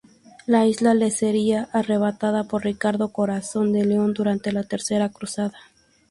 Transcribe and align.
La 0.47 0.65
isla 0.65 0.95
le 0.95 1.11
sería 1.11 1.69
arrebatada 1.73 2.45
por 2.45 2.63
Ricardo 2.63 3.13
Corazón 3.13 3.71
de 3.71 3.85
León 3.85 4.15
durante 4.15 4.51
la 4.51 4.63
Tercera 4.63 5.09
Cruzada. 5.09 5.55